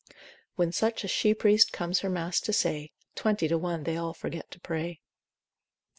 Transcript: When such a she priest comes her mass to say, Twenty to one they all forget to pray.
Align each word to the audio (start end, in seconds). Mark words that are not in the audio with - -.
When 0.55 0.71
such 0.71 1.03
a 1.03 1.07
she 1.07 1.35
priest 1.35 1.71
comes 1.71 1.99
her 1.99 2.09
mass 2.09 2.41
to 2.41 2.53
say, 2.53 2.91
Twenty 3.13 3.47
to 3.47 3.59
one 3.59 3.83
they 3.83 3.97
all 3.97 4.15
forget 4.15 4.49
to 4.49 4.59
pray. 4.59 4.99